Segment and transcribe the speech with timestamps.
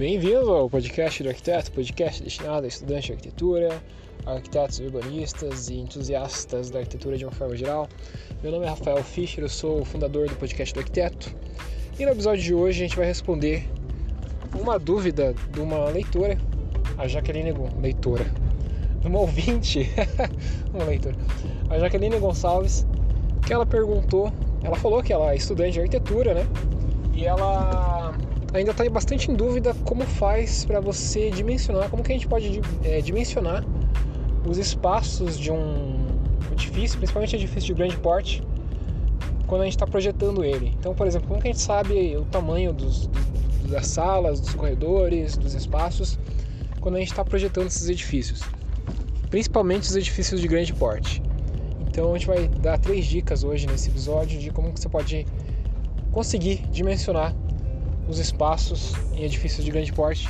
[0.00, 3.82] Bem-vindo ao podcast do arquiteto, podcast destinado a estudantes de arquitetura,
[4.24, 7.86] arquitetos urbanistas e entusiastas da arquitetura de uma forma geral.
[8.42, 11.36] Meu nome é Rafael Fischer, eu sou o fundador do podcast do arquiteto.
[11.98, 13.68] E no episódio de hoje a gente vai responder
[14.58, 16.38] uma dúvida de uma leitora,
[16.96, 18.24] a Jaqueline leitora,
[19.02, 19.86] de uma ouvinte,
[20.72, 21.16] uma leitora,
[21.68, 22.86] a Jaqueline Gonçalves,
[23.46, 24.32] que ela perguntou,
[24.64, 26.46] ela falou que ela é estudante de arquitetura, né?
[27.12, 28.18] E ela
[28.52, 32.60] ainda está bastante em dúvida como faz para você dimensionar, como que a gente pode
[32.84, 33.64] é, dimensionar
[34.46, 36.06] os espaços de um
[36.52, 38.42] edifício, principalmente edifício de grande porte,
[39.46, 40.74] quando a gente está projetando ele.
[40.78, 43.08] Então, por exemplo, como que a gente sabe o tamanho dos,
[43.68, 46.18] das salas, dos corredores, dos espaços,
[46.80, 48.40] quando a gente está projetando esses edifícios,
[49.28, 51.22] principalmente os edifícios de grande porte.
[51.88, 55.26] Então, a gente vai dar três dicas hoje nesse episódio de como que você pode
[56.12, 57.34] conseguir dimensionar
[58.10, 60.28] os espaços em edifícios de grande porte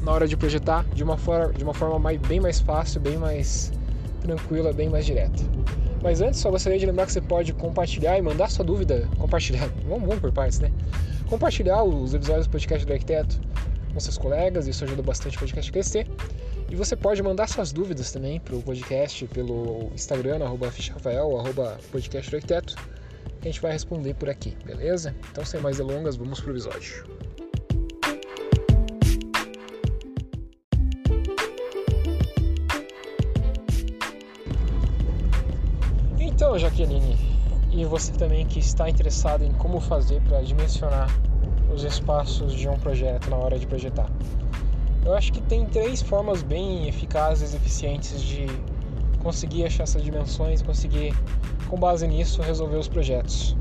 [0.00, 3.18] na hora de projetar de uma forma, de uma forma mais, bem mais fácil, bem
[3.18, 3.70] mais
[4.22, 5.42] tranquila, bem mais direta.
[6.02, 9.68] Mas antes, só gostaria de lembrar que você pode compartilhar e mandar sua dúvida, compartilhar,
[9.86, 10.72] vamos, vamos por partes, né?
[11.28, 13.40] Compartilhar os episódios do podcast do arquiteto
[13.92, 16.06] com seus colegas, isso ajuda bastante o podcast a crescer.
[16.70, 21.78] E você pode mandar suas dúvidas também para o podcast pelo Instagram, arroba ficharafael, arroba
[21.92, 22.74] podcast do arquiteto
[23.46, 25.14] que a gente vai responder por aqui, beleza?
[25.30, 27.06] Então, sem mais delongas, vamos pro episódio.
[36.18, 37.16] Então, Jaqueline,
[37.70, 41.08] e você também que está interessado em como fazer para dimensionar
[41.72, 44.10] os espaços de um projeto na hora de projetar.
[45.04, 48.46] Eu acho que tem três formas bem eficazes e eficientes de
[49.26, 51.12] conseguir achar essas dimensões, conseguir
[51.68, 53.56] com base nisso, resolver os projetos.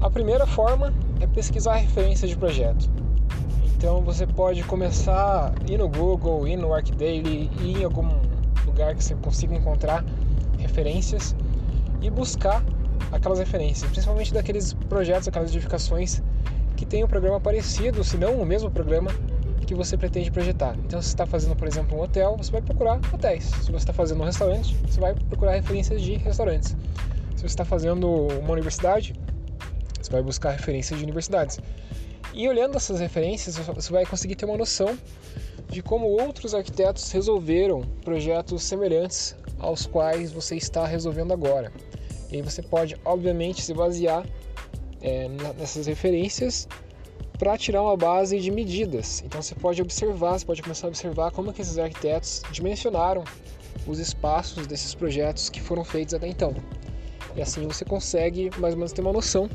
[0.00, 2.88] A primeira forma é pesquisar referências de projeto.
[3.76, 8.08] Então você pode começar a ir no Google, ir no ArcDaily, ir em algum
[8.64, 10.02] lugar que você consiga encontrar
[10.58, 11.36] referências
[12.00, 12.64] e buscar
[13.12, 16.22] aquelas referências, principalmente daqueles projetos, aquelas edificações
[16.76, 19.10] que têm um programa parecido, se não o mesmo programa
[19.68, 20.74] que você pretende projetar.
[20.78, 23.44] Então, se está fazendo, por exemplo, um hotel, você vai procurar hotéis.
[23.44, 26.70] Se você está fazendo um restaurante, você vai procurar referências de restaurantes.
[27.36, 29.14] Se você está fazendo uma universidade,
[30.00, 31.60] você vai buscar referências de universidades.
[32.32, 34.98] E olhando essas referências, você vai conseguir ter uma noção
[35.68, 41.70] de como outros arquitetos resolveram projetos semelhantes aos quais você está resolvendo agora.
[42.32, 44.24] E aí você pode, obviamente, se basear
[45.02, 45.28] é,
[45.58, 46.66] nessas referências
[47.38, 49.22] para tirar uma base de medidas.
[49.24, 53.22] Então você pode observar, você pode começar a observar como que esses arquitetos dimensionaram
[53.86, 56.54] os espaços desses projetos que foram feitos até então.
[57.36, 59.48] E assim você consegue mais ou menos ter uma noção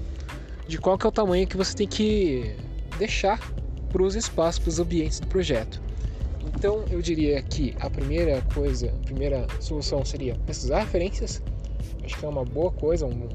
[0.68, 2.56] de qual que é o tamanho que você tem que
[2.98, 3.40] deixar
[3.90, 5.82] para os espaços, para os ambientes do projeto.
[6.56, 11.42] Então eu diria que a primeira coisa, a primeira solução seria pesquisar referências.
[12.04, 13.28] Acho que é uma boa coisa, um,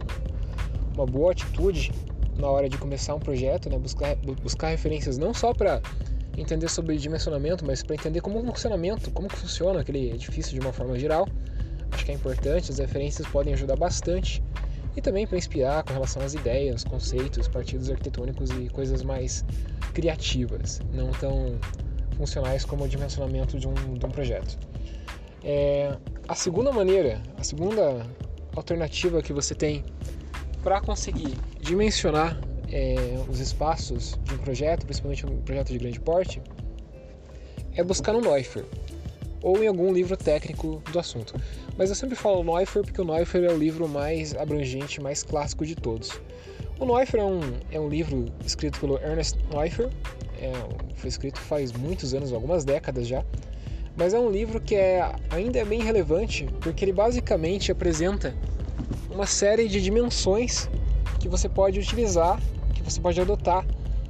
[0.95, 1.93] uma boa atitude
[2.39, 3.79] na hora de começar um projeto, né?
[3.79, 5.81] buscar, buscar referências não só para
[6.37, 10.73] entender sobre dimensionamento, mas para entender como o funcionamento, como funciona aquele edifício de uma
[10.73, 11.27] forma geral
[11.91, 14.43] acho que é importante, as referências podem ajudar bastante
[14.97, 19.45] e também para inspirar com relação às ideias, conceitos, partidos arquitetônicos e coisas mais
[19.95, 21.59] criativas, não tão
[22.17, 24.59] funcionais como o dimensionamento de um, de um projeto.
[25.45, 28.07] É, a segunda maneira, a segunda
[28.57, 29.85] alternativa que você tem
[30.63, 32.39] para conseguir dimensionar
[32.71, 32.97] é,
[33.29, 36.43] os espaços de um projeto, principalmente um projeto de grande porte,
[37.75, 38.65] é buscar no Neuffer
[39.43, 41.35] ou em algum livro técnico do assunto.
[41.77, 45.65] Mas eu sempre falo Neuffer porque o Neuffer é o livro mais abrangente, mais clássico
[45.65, 46.21] de todos.
[46.79, 47.41] O Neuffer é um,
[47.73, 49.89] é um livro escrito pelo Ernest Neuffer,
[50.41, 50.53] é,
[50.95, 53.25] foi escrito faz muitos anos, algumas décadas já,
[53.97, 58.35] mas é um livro que é, ainda é bem relevante porque ele basicamente apresenta
[59.11, 60.69] uma série de dimensões
[61.21, 62.41] que você pode utilizar,
[62.75, 63.67] que você pode adotar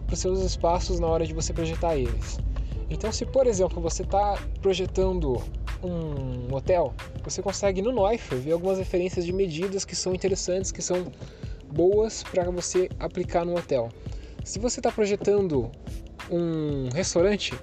[0.06, 2.38] para os seus espaços na hora de você projetar eles.
[2.90, 5.42] Então, se por exemplo você está projetando
[5.82, 10.82] um hotel, você consegue no Neuffer ver algumas referências de medidas que são interessantes, que
[10.82, 11.06] são
[11.70, 13.90] boas para você aplicar no hotel.
[14.44, 15.70] Se você está projetando
[16.30, 17.54] um restaurante,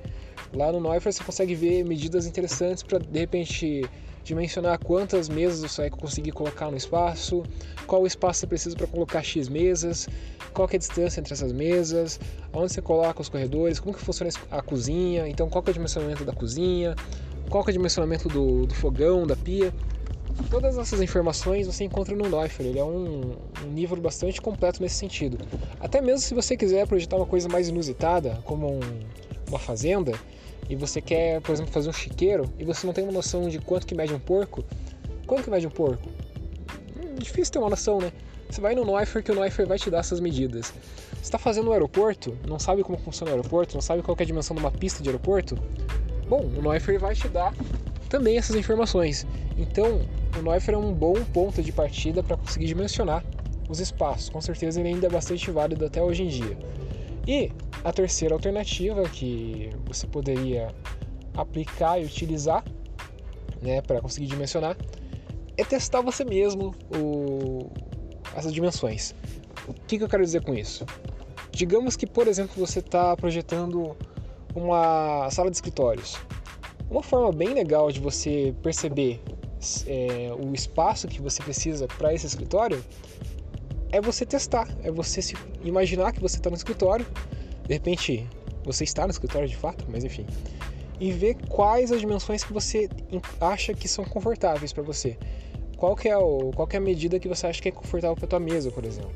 [0.56, 3.84] lá no Neuffer você consegue ver medidas interessantes para de repente
[4.24, 7.44] dimensionar quantas mesas você vai conseguir colocar no espaço,
[7.86, 10.10] qual espaço você precisa para colocar X mesas,
[10.52, 12.20] qual é a distância entre essas mesas,
[12.52, 16.26] onde você coloca os corredores, como que funciona a cozinha, então qual é o dimensionamento
[16.26, 16.96] da cozinha,
[17.50, 19.72] qual é o dimensionamento do, do fogão, da pia.
[20.50, 24.96] Todas essas informações você encontra no Neuffer, ele é um, um livro bastante completo nesse
[24.96, 25.38] sentido.
[25.80, 28.80] Até mesmo se você quiser projetar uma coisa mais inusitada, como um,
[29.48, 30.14] uma fazenda
[30.70, 33.60] e você quer, por exemplo, fazer um chiqueiro e você não tem uma noção de
[33.60, 34.64] quanto que mede um porco,
[35.28, 36.10] quanto que mede um porco?
[36.98, 38.12] Hum, difícil ter uma noção, né?
[38.50, 40.74] Você vai no Neufer que o Neufer vai te dar essas medidas.
[41.14, 44.24] Você está fazendo um aeroporto, não sabe como funciona o aeroporto, não sabe qual é
[44.24, 45.58] a dimensão de uma pista de aeroporto?
[46.28, 47.54] Bom, o Neufer vai te dar
[48.10, 49.26] também essas informações.
[49.58, 50.02] Então,
[50.38, 53.24] o Neufer é um bom ponto de partida para conseguir dimensionar
[53.70, 54.30] os espaços.
[54.30, 56.58] Com certeza ele ainda é bastante válido até hoje em dia.
[57.28, 57.52] E
[57.86, 60.74] a terceira alternativa que você poderia
[61.38, 62.66] aplicar e utilizar
[63.62, 64.76] né, para conseguir dimensionar
[65.56, 67.70] é testar você mesmo o,
[68.36, 69.14] essas dimensões.
[69.68, 70.84] O que, que eu quero dizer com isso?
[71.52, 73.96] Digamos que, por exemplo, você está projetando
[74.56, 76.18] uma sala de escritórios.
[76.90, 79.22] Uma forma bem legal de você perceber
[79.86, 82.84] é, o espaço que você precisa para esse escritório
[83.92, 87.06] é você testar, é você se imaginar que você está no escritório,
[87.68, 88.28] de repente
[88.64, 90.26] você está no escritório de fato, mas enfim,
[91.00, 92.90] e ver quais as dimensões que você
[93.40, 95.18] acha que são confortáveis para você.
[95.78, 98.16] Qual que, é o, qual que é a medida que você acha que é confortável
[98.16, 99.12] para tua mesa, por exemplo.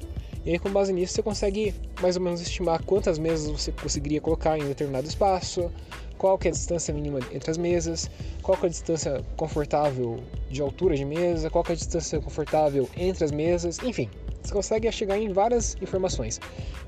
[0.46, 4.20] E aí, com base nisso, você consegue mais ou menos estimar quantas mesas você conseguiria
[4.22, 5.72] colocar em determinado espaço,
[6.18, 8.10] qual que é a distância mínima entre as mesas,
[8.42, 10.20] qual que é a distância confortável
[10.50, 14.10] de altura de mesa, qual que é a distância confortável entre as mesas, enfim,
[14.42, 16.40] você consegue chegar em várias informações.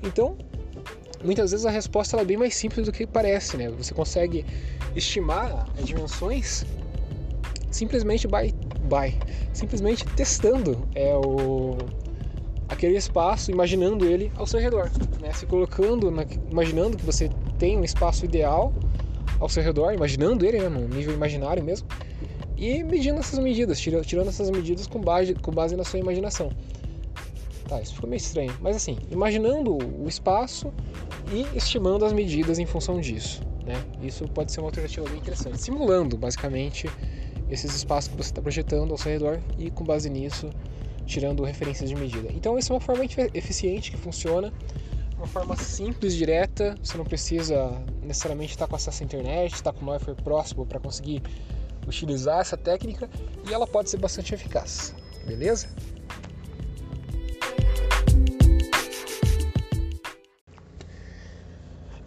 [0.02, 0.36] Então,
[1.24, 3.68] muitas vezes a resposta é bem mais simples do que parece, né?
[3.70, 4.44] Você consegue
[4.94, 6.64] estimar as dimensões
[7.70, 8.52] simplesmente by,
[8.82, 9.18] by
[9.52, 11.78] simplesmente testando é o
[12.68, 14.90] aquele espaço, imaginando ele ao seu redor,
[15.20, 15.32] né?
[15.32, 18.72] Se colocando, na, imaginando que você tem um espaço ideal
[19.38, 21.86] ao seu redor, imaginando ele, né, no nível imaginário mesmo,
[22.56, 26.50] e medindo essas medidas, tirando essas medidas com base, com base na sua imaginação.
[27.68, 28.54] Tá, isso ficou meio estranho.
[28.60, 30.72] Mas assim, imaginando o espaço
[31.32, 33.42] e estimando as medidas em função disso.
[33.64, 33.82] Né?
[34.02, 35.60] Isso pode ser uma alternativa bem interessante.
[35.60, 36.90] Simulando, basicamente,
[37.48, 40.50] esses espaços que você está projetando ao seu redor e, com base nisso,
[41.06, 42.28] tirando referências de medida.
[42.32, 44.52] Então, essa é uma forma eficiente que funciona,
[45.16, 46.74] uma forma simples, direta.
[46.82, 50.80] Você não precisa necessariamente estar com acesso à internet, estar com o Neufer próximo para
[50.80, 51.22] conseguir
[51.86, 53.08] utilizar essa técnica
[53.48, 54.94] e ela pode ser bastante eficaz.
[55.26, 55.68] Beleza?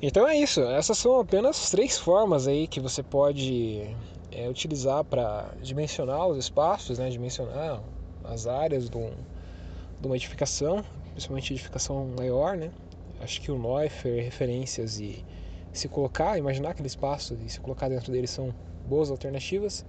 [0.07, 0.61] Então é isso.
[0.61, 3.81] Essas são apenas três formas aí que você pode
[4.31, 7.09] é, utilizar para dimensionar os espaços, né?
[7.09, 7.81] dimensionar
[8.23, 9.09] as áreas de, um,
[9.99, 12.71] de uma edificação, principalmente edificação maior, né?
[13.19, 15.25] Acho que o Neufer, referências e
[15.73, 18.53] se colocar, imaginar aquele espaço e se colocar dentro dele são
[18.85, 19.83] boas alternativas.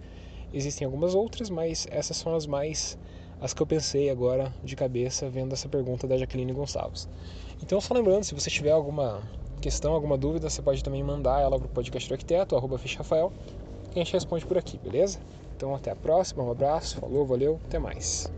[0.50, 2.96] Existem algumas outras, mas essas são as mais
[3.38, 7.06] as que eu pensei agora de cabeça vendo essa pergunta da Jaqueline Gonçalves.
[7.62, 9.22] Então, só lembrando, se você tiver alguma
[9.60, 13.32] questão, alguma dúvida, você pode também mandar ela para o podcast do arquiteto, arroba Rafael,
[13.90, 15.18] que a gente responde por aqui, beleza?
[15.56, 18.30] Então até a próxima, um abraço, falou, valeu, até mais.